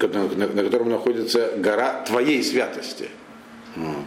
[0.00, 3.08] на, котором находится гора твоей святости.
[3.74, 4.04] Вот.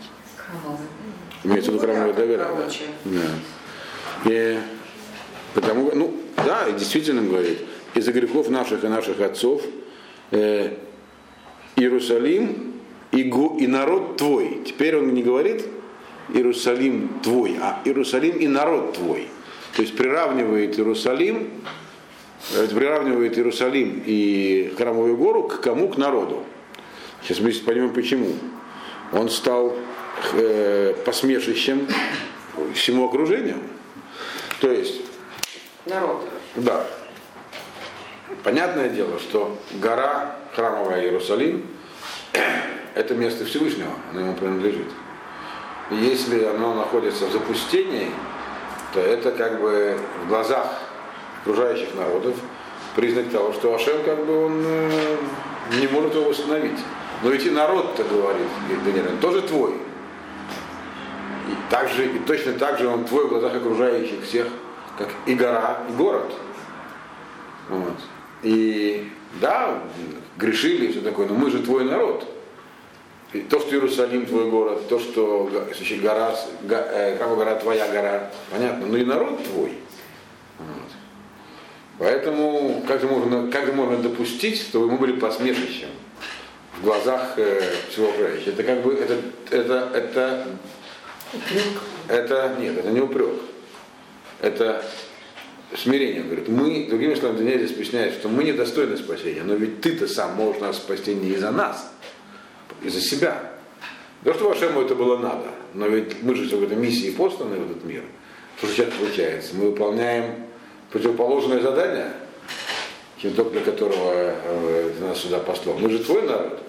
[1.44, 2.38] Имеется в виду храмовая Ну, доверие.
[2.38, 2.70] Да.
[3.06, 4.30] Да.
[4.30, 4.60] И
[5.56, 7.58] потому, ну, да, и действительно говорит,
[7.96, 9.64] из-за грехов наших и наших отцов
[10.30, 10.72] э,
[11.78, 12.74] Иерусалим
[13.12, 14.62] и, и народ твой.
[14.68, 15.66] Теперь он не говорит
[16.30, 19.30] Иерусалим твой, а Иерусалим и народ твой.
[19.76, 21.52] То есть приравнивает Иерусалим,
[22.54, 25.90] э, приравнивает Иерусалим и Храмовую гору к кому?
[25.90, 26.44] К народу.
[27.22, 28.36] Сейчас мы поймем почему.
[29.12, 29.76] Он стал
[30.34, 31.88] э, посмешищем
[32.74, 33.58] всему окружению.
[34.62, 35.02] То есть
[35.86, 36.26] Народ.
[36.56, 36.88] да.
[38.44, 41.66] Понятное дело, что гора храмовая Иерусалим
[42.96, 44.88] это место Всевышнего, оно ему принадлежит.
[45.92, 48.10] И если оно находится в запустении,
[48.96, 50.68] то это как бы в глазах
[51.42, 52.34] окружающих народов
[52.96, 55.18] признак того, что Ашем как бы он э,
[55.82, 56.80] не может его восстановить.
[57.22, 59.74] Но ведь и народ-то говорит, говорит Даниэль, он тоже твой.
[59.74, 64.48] И, так же, и точно так же он твой в глазах окружающих всех,
[64.98, 66.32] как и гора, и город.
[67.70, 67.96] Вот.
[68.44, 69.82] И да,
[70.38, 72.26] грешили и все такое, но мы же твой народ.
[73.42, 78.32] То, что Иерусалим твой город, то, что значит, гора, га- э, как гора твоя гора,
[78.52, 79.74] понятно, но и народ твой.
[80.60, 80.92] Вот.
[82.00, 85.90] Поэтому как же, можно, как же можно допустить, чтобы мы были посмешищем
[86.80, 88.52] в глазах э, всего окружающего?
[88.52, 89.18] Это как бы, это,
[89.52, 90.48] это, это,
[92.08, 93.42] это, нет, это не упрек.
[94.42, 94.84] Это
[95.76, 96.22] смирение.
[96.22, 100.08] Он говорит, мы, другими словами, Даниэль здесь поясняет, что мы недостойны спасения, но ведь ты-то
[100.08, 101.92] сам можешь нас спасти не из-за нас,
[102.84, 103.52] из-за себя.
[104.24, 107.72] То, что Вашему это было надо, но ведь мы же в этой миссии посланы в
[107.72, 108.04] этот мир.
[108.58, 109.56] Что сейчас получается?
[109.56, 110.48] Мы выполняем
[110.92, 112.14] противоположное задание,
[113.18, 115.78] чем то, для которого э, нас сюда послал.
[115.78, 116.60] Мы же твой народ.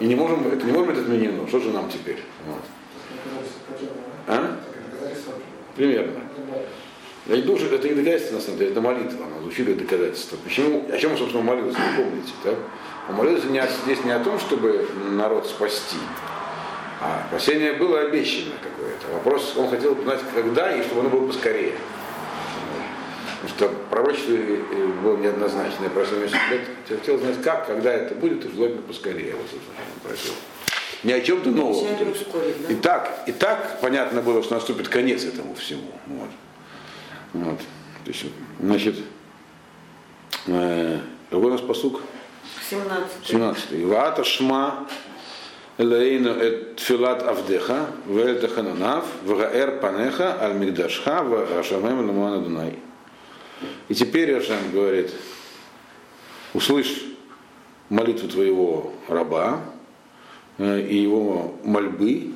[0.00, 1.46] И не можем, это не может быть отменено.
[1.48, 2.18] Что же нам теперь?
[2.46, 2.62] Вот.
[4.26, 4.56] А?
[5.76, 6.20] Примерно.
[7.26, 9.76] Я не думаю, что это не доказательство, на самом деле, это молитва, она звучит как
[9.76, 10.36] доказательство.
[10.42, 12.54] Почему, о чем, собственно, молился, вы помните, так?
[13.08, 15.96] О- здесь не о том, чтобы народ спасти,
[17.00, 19.06] а спасение было обещано какое-то.
[19.14, 21.74] Вопрос, он хотел знать, когда и чтобы оно было поскорее.
[23.40, 26.62] Потому что пророчество э, было неоднозначное, несколько лет.
[26.88, 29.34] Хотел знать, как, когда это будет, и желательно поскорее.
[29.36, 30.32] Вот, он просил.
[31.04, 31.86] Не о чем-то новом.
[32.68, 35.92] И так, и так понятно было, что наступит конец этому всему.
[36.06, 36.28] Вот.
[37.34, 37.60] Вот.
[38.60, 38.96] Значит,
[40.46, 40.98] э,
[41.30, 42.00] какой у нас посук?
[42.70, 43.26] 17.
[43.26, 43.84] 17.
[43.84, 44.86] Ваата шма
[45.78, 52.78] элейну эт филат авдеха, вэль тахананав, вгаэр панеха, аль мигдашха, вашамем ламуана дунай.
[53.88, 55.12] И теперь Ашем говорит,
[56.52, 57.04] услышь
[57.88, 59.60] молитву твоего раба
[60.58, 62.32] э, и его мольбы,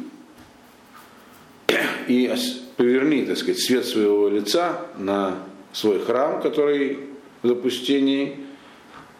[2.09, 2.35] и
[2.77, 5.37] поверни, так сказать, свет своего лица на
[5.73, 7.01] свой храм, который
[7.43, 8.47] в запустении,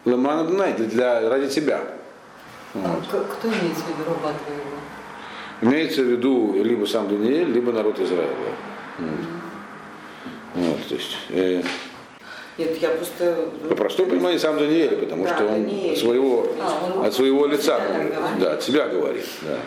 [0.05, 1.81] Ламана Дунай, для, ради тебя.
[2.75, 4.63] А к- Кто имеется в виду раба твоего?
[5.61, 8.35] Имеется в виду либо сам Даниэль, либо народ Израиля.
[8.99, 9.09] Вот.
[10.55, 11.63] Вот, то есть, э,
[12.57, 13.49] Нет, я просто...
[13.69, 15.93] по простому пониманию сам Даниэль, потому Да, что он Даниэль.
[15.93, 18.13] от своего, А, он от своего лица говорит.
[18.39, 19.25] Да, от себя говорит.
[19.41, 19.57] Да.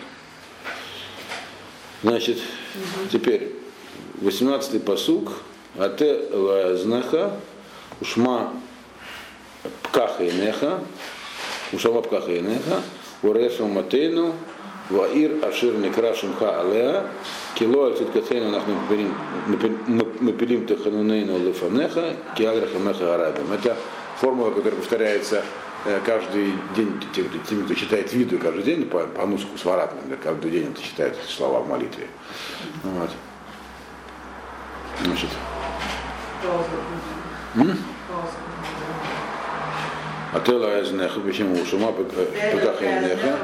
[2.03, 2.38] Значит,
[3.11, 3.53] теперь
[4.20, 5.33] 18-й посук.
[5.79, 7.33] Ате знаха
[8.01, 8.53] ушма
[9.83, 10.81] пкаха и неха,
[11.72, 12.83] ушама пкаха и неха,
[13.22, 14.35] урешу матейну,
[14.90, 17.07] ваир ашир некра шимха алеа,
[17.55, 18.62] кило альтит катейну нах
[20.20, 23.52] напилим теханунейну лефанеха, киагра хамеха арабим.
[23.52, 23.76] Это
[24.20, 25.42] формула, которая повторяется
[26.05, 30.50] каждый день тем, тем, кто читает видео каждый день по, по нуску сварат, например, каждый
[30.50, 32.09] день это читает слова в молитве.
[32.83, 33.11] Вот.
[35.05, 35.29] Значит,
[36.42, 36.62] а
[40.44, 41.64] ты лаэзнеха, почему?
[41.64, 43.38] Шума пекахайнеха.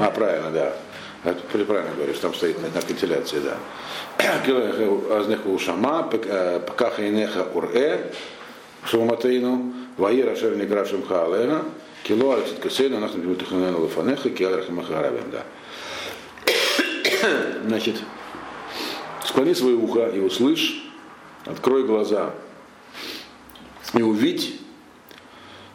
[0.00, 0.72] А, правильно, да.
[1.24, 3.56] Это правильно говоришь, там стоит на, на кантиляции, да.
[5.16, 8.12] Азнеха ушама, пакаха инеха уре,
[8.84, 11.62] шуматейну, ваира шерни грашим хаалега,
[12.02, 15.44] кило алексит касейну, нахна бимутаханена лафанеха, киаграха махарабим, да.
[17.66, 18.02] Значит,
[19.24, 20.90] склони свое ухо и услышь,
[21.46, 22.30] открой глаза
[23.94, 24.60] и увидь,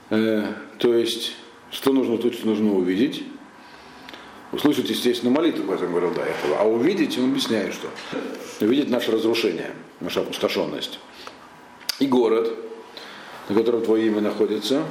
[0.09, 1.33] то есть,
[1.71, 3.23] что нужно тут, что нужно увидеть,
[4.51, 7.89] услышать, естественно, молитву, как я говорил до этого, а увидеть, он объясняет, что
[8.61, 10.99] увидеть наше разрушение, наша опустошенность.
[11.99, 12.53] И город,
[13.49, 14.83] на котором твое имя находится,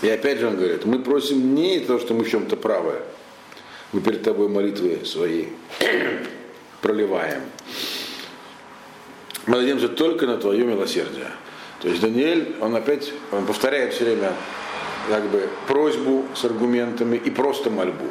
[0.00, 3.02] И опять же он говорит, мы просим не то, что мы в чем-то правы.
[3.92, 5.46] Мы перед тобой молитвы свои
[6.82, 7.42] проливаем.
[9.46, 11.26] Мы надеемся только на твое милосердие.
[11.80, 14.32] То есть Даниэль, он опять, он повторяет все время
[15.08, 18.06] как бы просьбу с аргументами и просто мольбу.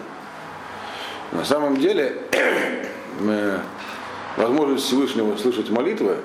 [1.33, 2.17] На самом деле,
[4.37, 6.17] возможность Всевышнего слышать молитвы,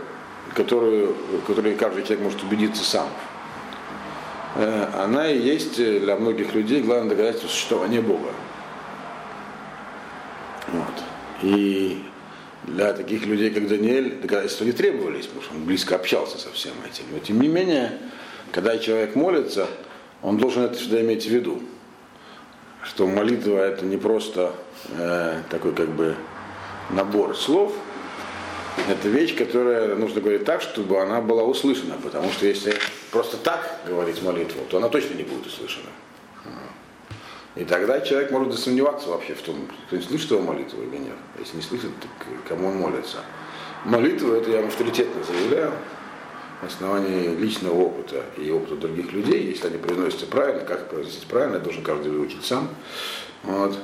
[0.55, 3.09] которую, которую каждый человек может убедиться сам,
[4.57, 8.31] э, она и есть для многих людей главное доказательство существования Бога.
[10.68, 11.02] Вот.
[11.42, 12.05] И
[12.64, 16.72] для таких людей, как Даниэль, доказательства не требовались, потому что он близко общался со всем
[16.88, 17.05] этим.
[17.12, 17.98] Но тем не менее,
[18.53, 19.66] когда человек молится,
[20.22, 21.62] он должен это всегда иметь в виду,
[22.85, 24.53] что молитва это не просто
[24.96, 26.16] э, такой как бы
[26.90, 27.72] набор слов,
[28.88, 32.75] это вещь, которая нужно говорить так, чтобы она была услышана, потому что если
[33.11, 35.88] просто так говорить молитву, то она точно не будет услышана.
[37.54, 41.16] И тогда человек может засомневаться вообще в том, кто не слышит его молитву или нет.
[41.38, 42.08] Если не слышит, то
[42.48, 43.18] кому он молится.
[43.84, 45.72] Молитва, это я вам авторитетно заявляю,
[46.62, 51.58] на основании личного опыта и опыта других людей, если они произносятся правильно, как произносить правильно,
[51.58, 52.68] должен каждый выучить сам.
[53.42, 53.76] Вот.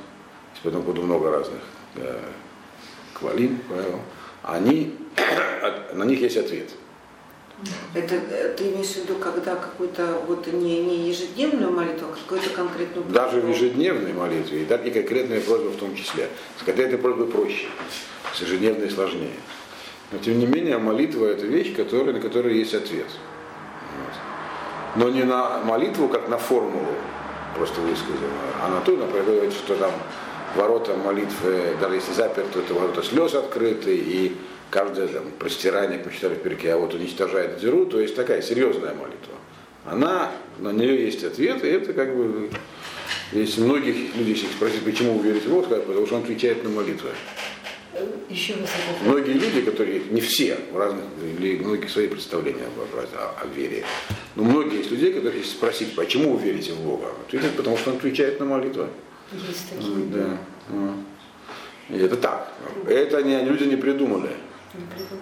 [0.62, 1.60] По этому поводу много разных
[1.96, 2.20] э,
[3.14, 3.58] квалин,
[4.44, 4.96] они,
[5.92, 6.70] на них есть ответ.
[7.92, 12.50] Это э, ты имеешь в виду, когда какую-то вот не, не ежедневную молитву, а какую-то
[12.50, 13.12] конкретную просьбу?
[13.12, 16.28] Даже в ежедневной молитве, и, так, и конкретная просьба в том числе.
[16.60, 17.66] С конкретной просьбой проще,
[18.32, 19.34] с ежедневной сложнее.
[20.12, 23.06] Но тем не менее молитва это вещь, которая, на которую есть ответ.
[23.96, 25.02] Вот.
[25.02, 26.94] Но не на молитву, как на формулу,
[27.56, 28.30] просто высказанную,
[28.62, 29.90] а на то, например, что там
[30.54, 34.36] ворота молитвы, даже если заперты, то ворота слез открыты, и
[34.70, 38.42] каждое там, простирание, как мы читали в перке, а вот уничтожает дыру, то есть такая
[38.42, 39.34] серьезная молитва.
[39.84, 42.50] Она, на нее есть ответ, и это как бы,
[43.32, 46.62] если многих людей если спросить, почему вы верите в Бога, скажут, потому что он отвечает
[46.64, 47.10] на молитвы.
[48.28, 48.68] Еще раз
[49.02, 51.04] Многие люди, которые, не все, в разных,
[51.60, 53.84] многие свои представления о, о, о вере,
[54.36, 57.90] но многие есть людей, которые если спросить, почему вы верите в Бога, ответят, потому что
[57.90, 58.88] он отвечает на молитвы.
[59.32, 60.06] Есть такие.
[60.12, 60.38] Да.
[61.88, 62.52] И это так.
[62.86, 64.30] Это не, люди не придумали.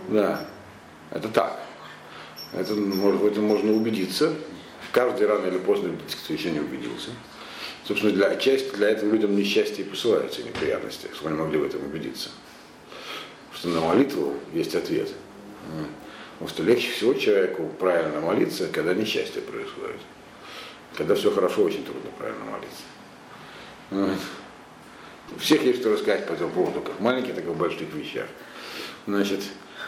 [0.09, 0.47] Да,
[1.11, 1.61] это так.
[2.53, 4.35] Это, может, в этом можно убедиться.
[4.93, 5.91] Каждый рано или поздно
[6.25, 7.11] кто еще не убедился.
[7.85, 11.85] Собственно, для, часть, для этого людям несчастье и посылаются неприятности, чтобы они могли в этом
[11.85, 12.31] убедиться.
[13.55, 15.11] Что на молитву есть ответ.
[16.35, 20.01] Потому что легче всего человеку правильно молиться, когда несчастье происходит.
[20.97, 22.83] Когда все хорошо, очень трудно правильно молиться.
[25.35, 28.27] У всех есть что рассказать по этому поводу, как маленьких, так и в больших вещах.
[29.07, 29.41] Значит,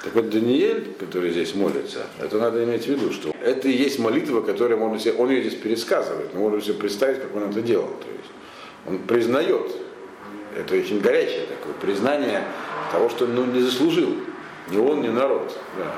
[0.04, 3.98] так вот Даниэль, который здесь молится, это надо иметь в виду, что это и есть
[3.98, 7.60] молитва, которая можно себе, он ее здесь пересказывает, но можно себе представить, как он это
[7.60, 7.88] делал.
[7.88, 8.30] То есть
[8.86, 9.72] он признает,
[10.56, 12.44] это очень горячее такое признание
[12.92, 14.14] того, что он ну, не заслужил,
[14.70, 15.58] ни он, ни народ.
[15.76, 15.94] Да.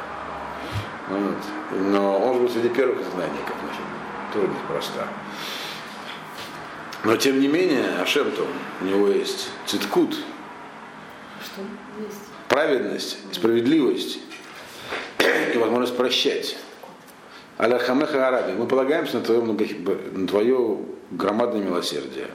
[1.11, 1.91] Вот.
[1.93, 3.83] Но он же был среди первых изгнаний, как значит,
[4.33, 5.09] тоже неспроста.
[7.05, 8.47] Но тем не менее, Ашем-то
[8.81, 10.17] у него есть циткут.
[11.43, 11.61] Что
[12.03, 12.30] есть?
[12.51, 14.19] Праведность, справедливость
[15.55, 16.57] и возможность прощать.
[17.57, 20.79] Аляхамеха Араби, мы полагаемся на твое, на твое
[21.13, 22.27] громадное милосердие.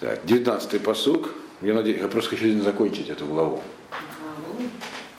[0.00, 1.30] Так, 19-й посук.
[1.60, 3.62] Я, надеюсь, я просто хочу закончить эту главу.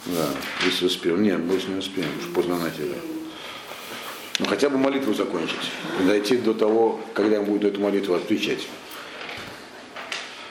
[0.06, 0.28] Да,
[0.66, 1.18] если успел.
[1.18, 2.96] Нет, больше не успеем, уж поздно начали.
[4.40, 5.72] Ну хотя бы молитву закончить.
[6.06, 8.68] Дойти до того, когда я буду эту молитву отвечать.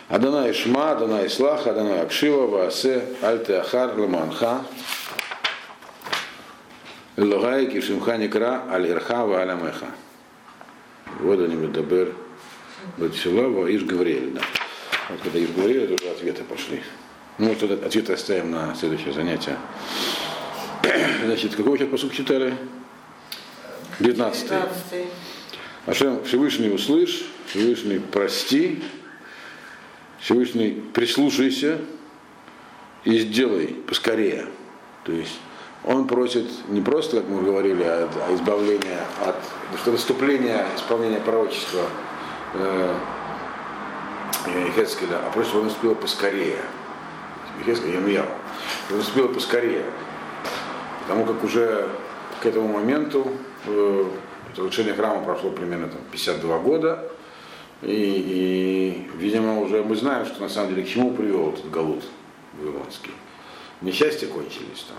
[0.09, 4.65] Адонай Шма, Адонай Слах, Адонай Акшива, Ваасе, Альте Ахар, Ламанха,
[7.17, 9.87] Элогай, Кишимха Никра, Аль Ирха, Вааламеха.
[11.21, 12.15] Вот они Медабер,
[12.97, 14.33] Батшила, Иш Гавриэль.
[14.33, 14.41] Да.
[15.11, 16.83] Вот когда Иш Гавриэль, это уже ответы пошли.
[17.39, 19.57] Ну, вот этот ответ оставим на следующее занятие.
[21.25, 22.55] Значит, какой сейчас посуд читали?
[24.01, 24.49] 19.
[24.49, 25.07] 19.
[25.87, 28.83] Ашем Всевышний услышь, Всевышний прости,
[30.23, 31.79] Всевышний, прислушайся
[33.05, 34.47] и сделай поскорее.
[35.05, 35.41] То есть
[35.85, 39.35] он просит не просто, как мы говорили, а, избавления от
[39.81, 41.83] что наступления исполнения пророчества
[42.55, 42.95] э,
[44.77, 46.59] Хескеля, а просит, чтобы он наступило поскорее.
[47.67, 48.27] Хескеля Ямьяу.
[48.87, 49.85] Чтобы наступило поскорее.
[51.03, 51.89] Потому как уже
[52.41, 53.27] к этому моменту
[53.67, 54.05] э,
[54.53, 57.11] разрушение храма прошло примерно там, 52 года,
[57.83, 62.05] и, и, видимо, уже мы знаем, что на самом деле к чему привел этот Галут
[62.55, 63.13] Вавилонский.
[63.81, 64.99] Несчастья кончились там.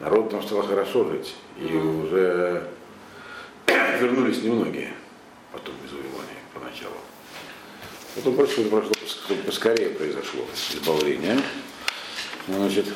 [0.00, 1.34] Народ там стало хорошо жить.
[1.58, 2.68] И уже
[4.00, 4.92] вернулись немногие.
[5.52, 6.96] потом из Вавилонии поначалу.
[8.14, 10.42] Потом прошло, чтобы поскорее произошло
[10.74, 11.40] избавление.
[12.46, 12.86] Значит,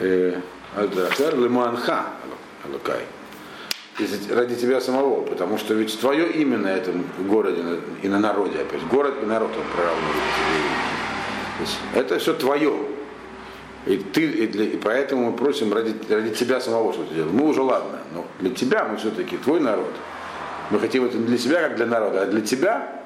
[0.00, 0.38] э,
[0.76, 2.10] Аль-Дракар Леманха
[2.64, 3.04] Алукай.
[4.30, 7.62] Ради тебя самого, потому что ведь твое имя на этом городе
[8.02, 9.64] и на народе, опять, город и народ он
[11.60, 12.74] есть Это все твое.
[13.86, 17.32] И, ты, и, для- и поэтому мы просим ради, ради тебя самого что-то делать.
[17.32, 19.90] Мы уже ладно, но для тебя мы все-таки твой народ.
[20.70, 23.00] Мы хотим это не для себя, как для народа, а для тебя.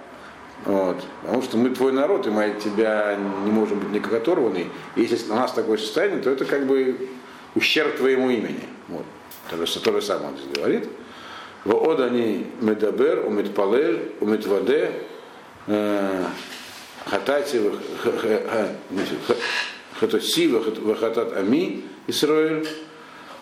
[0.65, 1.03] Вот.
[1.23, 4.67] Потому что мы твой народ, и мы от тебя не можем быть никак оторваны.
[4.97, 7.09] И если у нас такое состояние, то это как бы
[7.55, 8.65] ущерб твоему имени.
[8.89, 9.05] Вот.
[9.51, 10.89] То, же- то же самое он здесь говорит.
[11.65, 14.93] Воод они медабер, умитпалель, умитваде,
[15.67, 16.25] э,
[17.07, 17.61] хатати,
[18.03, 19.35] х- х- х- значит, х-
[20.01, 22.67] хатоси, вахат- вахатат ами, Исраэль,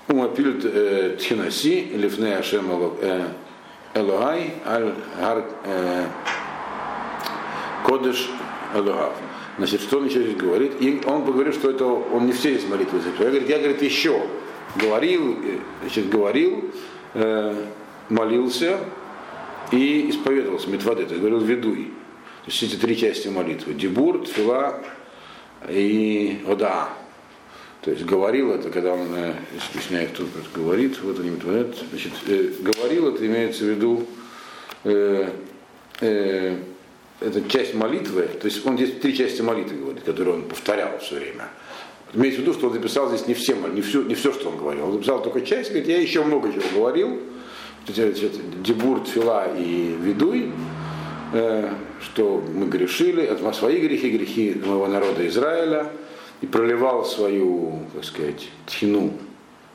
[0.08, 3.26] умапиль э, тхинаси, лифне ашем Эло- э,
[3.94, 6.06] Элогай, аль гар э,
[7.86, 8.28] кодыш
[8.74, 9.14] Элогав.
[9.58, 10.72] Значит, что он еще здесь говорит?
[10.80, 13.00] И он говорит, что это он не все здесь молитвы.
[13.18, 14.22] Я, говорит, я говорит, еще
[14.76, 16.70] говорил, э, значит, говорил,
[17.14, 17.66] э,
[18.08, 18.78] молился
[19.70, 21.86] и исповедовался, Митваде, то есть говорил ведуй.
[22.44, 23.74] То есть эти три части молитвы.
[23.74, 24.82] Дебур, Тфила
[25.68, 26.88] и Ода.
[27.82, 29.34] То есть говорил это, когда он, э,
[29.72, 34.06] объясняет, кто говорит, вот они Митваде, значит, э, говорил, это имеется в виду
[34.84, 35.28] э,
[36.00, 36.56] э,
[37.20, 41.16] это часть молитвы, то есть он здесь три части молитвы говорит, которые он повторял все
[41.16, 41.48] время.
[42.14, 44.58] Имеется в виду, что он записал здесь не все, не все, не все, что он
[44.58, 44.86] говорил.
[44.86, 47.20] Он записал только часть, говорит, я еще много чего говорил.
[47.86, 50.52] Дебур, Тфила и Ведуй,
[51.32, 55.90] э, что мы грешили, это свои грехи, грехи моего народа Израиля,
[56.42, 59.14] и проливал свою, так сказать, тхину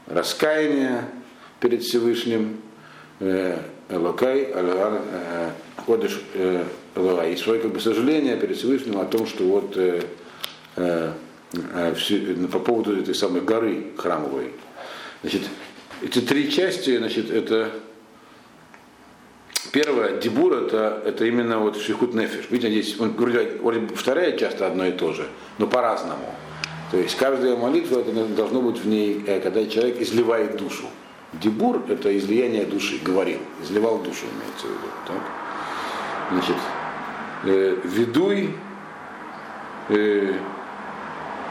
[0.06, 1.10] раскаяния
[1.60, 2.62] перед Всевышним,
[3.20, 3.58] э,
[3.90, 6.64] Элокай, Алар, э,
[7.32, 9.78] и свое как бы сожаление перед Всевышним о том, что вот
[12.52, 14.54] по поводу этой самой горы храмовой.
[15.22, 15.44] Значит,
[16.02, 17.72] эти три части, значит, это
[19.72, 22.48] Первое, дебур это, это именно вот шихут нефиш.
[22.50, 25.28] Видите, здесь он вроде, повторяет часто одно и то же,
[25.58, 26.34] но по-разному.
[26.92, 30.86] То есть каждая молитва это должно быть в ней, э, когда человек изливает душу.
[31.34, 34.88] Дебур это излияние души, говорил, изливал душу, имеется в виду.
[35.06, 35.22] Так?
[36.32, 36.56] Значит,
[37.44, 38.56] э, ведуй
[39.90, 40.34] э,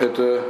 [0.00, 0.44] это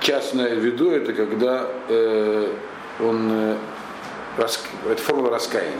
[0.00, 2.52] частное виду, это когда э,
[3.00, 3.56] он э,
[4.36, 5.72] рас- это формула раскаяния.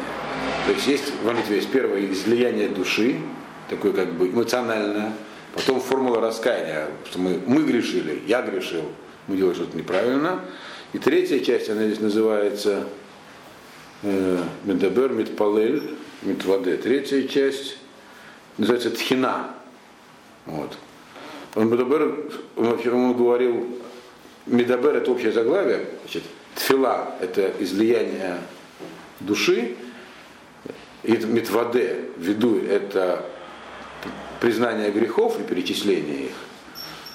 [0.66, 3.20] То есть есть в молитве есть первое излияние души,
[3.68, 5.12] такое как бы эмоциональное,
[5.54, 8.84] потом формула раскаяния, что мы, мы грешили, я грешил,
[9.26, 10.40] мы делали что-то неправильно.
[10.92, 12.84] И третья часть, она здесь называется
[14.02, 16.76] э, מדבר, מתפלל, מתוודה.
[16.76, 17.78] Третья часть
[18.58, 19.48] называется תחינה.
[20.46, 20.76] Вот.
[21.54, 23.66] Он, מדבר, он, говорил,
[24.46, 26.22] Медабер это общее заглавие, значит,
[26.54, 28.38] Тфила это излияние
[29.20, 29.76] души,
[31.02, 33.24] и Митваде, виду, это
[34.40, 36.32] признание грехов и перечисление их.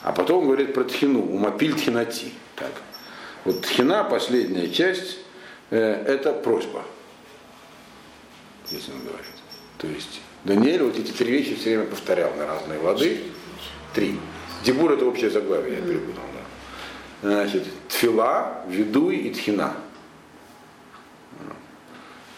[0.03, 2.31] А потом говорит про тхину, умапиль тхинати.
[2.55, 2.71] Так.
[3.43, 5.17] Вот тхина, последняя часть,
[5.69, 6.83] э, это просьба.
[8.65, 9.25] Здесь он говорит.
[9.77, 13.19] То есть Даниэль вот эти три вещи все время повторял на разные лады.
[13.93, 14.19] Три.
[14.63, 17.29] Дебур это общее заглавие, я перепутал, да.
[17.29, 19.73] Значит, тфила, ведуй и тхина.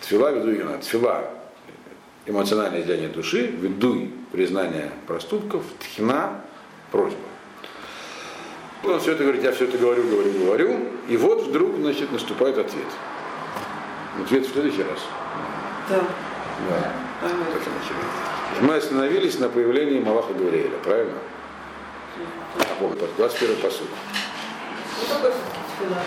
[0.01, 0.77] Тфила, ведуй и тхина.
[0.77, 1.39] Тфила
[2.29, 6.41] эмоциональное излияние души, ведуй признание проступков, тхина
[6.91, 7.17] просьба.
[8.83, 10.79] Он все это говорит, я все это говорю, говорю, говорю,
[11.09, 12.85] и вот вдруг, значит, наступает ответ.
[14.23, 14.99] Ответ в следующий раз.
[15.89, 16.01] Да.
[16.69, 16.93] Да.
[17.23, 18.61] Ага.
[18.61, 21.17] Мы остановились на появлении Малаха Гавриэля, правильно?
[22.57, 23.87] Напомню, 21 посуд.
[25.05, 25.35] Все-таки
[25.77, 25.97] тфила?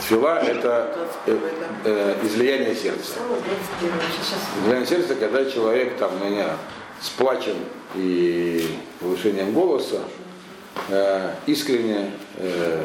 [0.00, 0.96] Тфила это
[1.26, 1.38] э,
[1.84, 3.12] э, излияние сердца.
[3.14, 3.40] Самое
[3.80, 4.38] 21 сейчас.
[4.62, 6.56] Излияние сердца, когда человек там меня
[7.00, 7.56] с плачем
[7.94, 10.00] и повышением голоса
[10.88, 12.84] э, искренне э,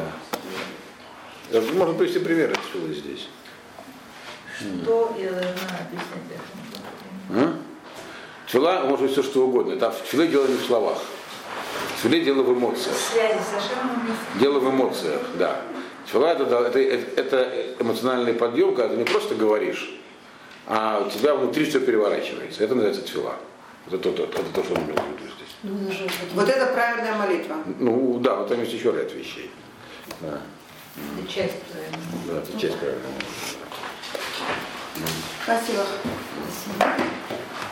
[1.50, 3.28] э, можно привести пример от Тфилы здесь.
[4.56, 6.40] Что я должна объяснять?
[7.30, 7.56] А?
[8.46, 9.76] Тфила может быть все что угодно.
[9.76, 10.98] Там в Тфиле дело не в словах.
[11.96, 12.96] Тфиле дело в эмоциях.
[12.96, 14.06] Связи с Ашемом
[14.40, 15.62] Дело в эмоциях, да.
[16.06, 19.90] Тфила это, это, это, это эмоциональный подъем, когда ты не просто говоришь,
[20.66, 22.62] а у тебя внутри все переворачивается.
[22.64, 23.36] Это называется тфила.
[23.86, 25.54] Это то, то, это то что он имел в виду здесь.
[25.62, 27.56] Ну, вот Вот это правильная молитва.
[27.78, 29.50] Ну да, но там есть еще ряд вещей.
[30.20, 30.40] Да,
[31.18, 31.98] Это часть правильно.
[32.26, 33.02] да это часть правильно.
[35.44, 35.82] Спасибо.
[36.76, 36.94] Спасибо.